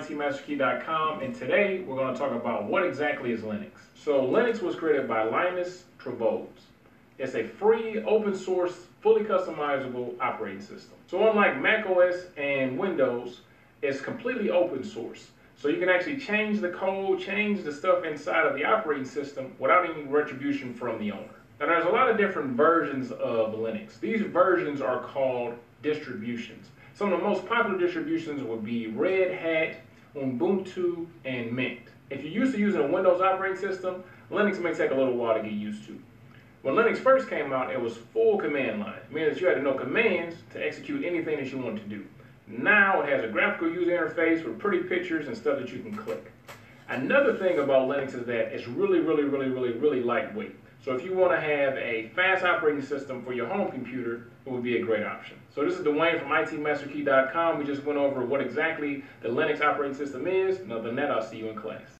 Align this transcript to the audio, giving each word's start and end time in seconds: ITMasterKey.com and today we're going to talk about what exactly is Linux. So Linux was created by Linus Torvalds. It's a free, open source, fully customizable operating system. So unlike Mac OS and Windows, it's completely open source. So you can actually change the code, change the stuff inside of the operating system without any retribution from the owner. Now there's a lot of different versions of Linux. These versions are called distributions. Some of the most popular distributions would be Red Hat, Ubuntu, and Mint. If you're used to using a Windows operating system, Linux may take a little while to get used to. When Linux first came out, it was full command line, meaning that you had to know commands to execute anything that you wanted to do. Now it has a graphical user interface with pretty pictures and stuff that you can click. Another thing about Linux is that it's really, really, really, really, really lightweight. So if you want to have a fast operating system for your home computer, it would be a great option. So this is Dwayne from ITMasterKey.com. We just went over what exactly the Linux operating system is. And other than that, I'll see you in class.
ITMasterKey.com 0.00 1.20
and 1.20 1.34
today 1.34 1.80
we're 1.80 1.96
going 1.96 2.14
to 2.14 2.18
talk 2.18 2.32
about 2.32 2.64
what 2.64 2.86
exactly 2.86 3.32
is 3.32 3.42
Linux. 3.42 3.72
So 3.94 4.22
Linux 4.22 4.62
was 4.62 4.74
created 4.74 5.06
by 5.06 5.24
Linus 5.24 5.84
Torvalds. 5.98 6.46
It's 7.18 7.34
a 7.34 7.44
free, 7.44 8.02
open 8.04 8.34
source, 8.34 8.86
fully 9.02 9.24
customizable 9.24 10.14
operating 10.18 10.62
system. 10.62 10.94
So 11.06 11.28
unlike 11.28 11.60
Mac 11.60 11.84
OS 11.86 12.14
and 12.38 12.78
Windows, 12.78 13.42
it's 13.82 14.00
completely 14.00 14.48
open 14.48 14.84
source. 14.84 15.28
So 15.58 15.68
you 15.68 15.78
can 15.78 15.90
actually 15.90 16.16
change 16.16 16.60
the 16.60 16.70
code, 16.70 17.20
change 17.20 17.62
the 17.62 17.72
stuff 17.72 18.04
inside 18.04 18.46
of 18.46 18.54
the 18.54 18.64
operating 18.64 19.04
system 19.04 19.54
without 19.58 19.84
any 19.84 20.04
retribution 20.04 20.72
from 20.72 20.98
the 20.98 21.12
owner. 21.12 21.34
Now 21.60 21.66
there's 21.66 21.84
a 21.84 21.90
lot 21.90 22.08
of 22.08 22.16
different 22.16 22.56
versions 22.56 23.12
of 23.12 23.52
Linux. 23.52 24.00
These 24.00 24.22
versions 24.22 24.80
are 24.80 25.00
called 25.02 25.56
distributions. 25.82 26.68
Some 26.94 27.12
of 27.12 27.20
the 27.20 27.26
most 27.26 27.46
popular 27.46 27.78
distributions 27.78 28.42
would 28.42 28.64
be 28.64 28.86
Red 28.88 29.32
Hat, 29.32 29.76
Ubuntu, 30.14 31.06
and 31.24 31.52
Mint. 31.52 31.80
If 32.10 32.24
you're 32.24 32.32
used 32.32 32.54
to 32.54 32.58
using 32.58 32.80
a 32.80 32.86
Windows 32.86 33.20
operating 33.20 33.58
system, 33.58 34.02
Linux 34.30 34.60
may 34.60 34.74
take 34.74 34.90
a 34.90 34.94
little 34.94 35.16
while 35.16 35.34
to 35.34 35.42
get 35.42 35.52
used 35.52 35.86
to. 35.86 36.00
When 36.62 36.74
Linux 36.74 36.98
first 36.98 37.28
came 37.30 37.52
out, 37.52 37.72
it 37.72 37.80
was 37.80 37.96
full 37.96 38.36
command 38.36 38.80
line, 38.80 39.00
meaning 39.10 39.30
that 39.30 39.40
you 39.40 39.46
had 39.46 39.54
to 39.54 39.62
know 39.62 39.74
commands 39.74 40.36
to 40.52 40.64
execute 40.64 41.04
anything 41.04 41.36
that 41.36 41.50
you 41.50 41.58
wanted 41.58 41.82
to 41.82 41.88
do. 41.88 42.04
Now 42.46 43.00
it 43.02 43.08
has 43.08 43.22
a 43.24 43.28
graphical 43.28 43.70
user 43.70 43.92
interface 43.92 44.44
with 44.44 44.58
pretty 44.58 44.82
pictures 44.82 45.28
and 45.28 45.36
stuff 45.36 45.58
that 45.58 45.72
you 45.72 45.78
can 45.78 45.94
click. 45.94 46.32
Another 46.90 47.36
thing 47.36 47.60
about 47.60 47.88
Linux 47.88 48.16
is 48.16 48.26
that 48.26 48.52
it's 48.52 48.66
really, 48.66 48.98
really, 48.98 49.22
really, 49.22 49.48
really, 49.48 49.72
really 49.72 50.02
lightweight. 50.02 50.56
So 50.84 50.92
if 50.96 51.04
you 51.04 51.14
want 51.14 51.30
to 51.30 51.40
have 51.40 51.76
a 51.76 52.10
fast 52.16 52.44
operating 52.44 52.82
system 52.82 53.22
for 53.24 53.32
your 53.32 53.46
home 53.46 53.70
computer, 53.70 54.26
it 54.44 54.50
would 54.50 54.64
be 54.64 54.78
a 54.78 54.82
great 54.82 55.06
option. 55.06 55.36
So 55.54 55.64
this 55.64 55.78
is 55.78 55.86
Dwayne 55.86 56.18
from 56.18 56.30
ITMasterKey.com. 56.30 57.58
We 57.58 57.64
just 57.64 57.84
went 57.84 57.96
over 57.96 58.24
what 58.24 58.40
exactly 58.40 59.04
the 59.22 59.28
Linux 59.28 59.60
operating 59.60 59.96
system 59.96 60.26
is. 60.26 60.58
And 60.58 60.72
other 60.72 60.82
than 60.82 60.96
that, 60.96 61.12
I'll 61.12 61.22
see 61.22 61.36
you 61.36 61.48
in 61.48 61.54
class. 61.54 61.82